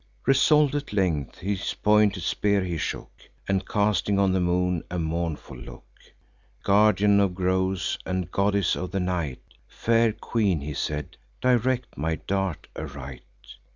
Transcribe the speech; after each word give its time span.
Resolv'd 0.25 0.73
at 0.73 0.93
length, 0.93 1.37
his 1.37 1.75
pointed 1.75 2.23
spear 2.23 2.63
he 2.63 2.75
shook; 2.75 3.11
And, 3.47 3.67
casting 3.67 4.17
on 4.17 4.31
the 4.33 4.39
moon 4.39 4.83
a 4.89 4.97
mournful 4.97 5.57
look: 5.57 5.85
"Guardian 6.63 7.19
of 7.19 7.35
groves, 7.35 7.99
and 8.03 8.31
goddess 8.31 8.75
of 8.75 8.89
the 8.89 8.99
night, 8.99 9.43
Fair 9.67 10.11
queen," 10.11 10.61
he 10.61 10.73
said, 10.73 11.17
"direct 11.39 11.95
my 11.99 12.15
dart 12.15 12.67
aright. 12.75 13.21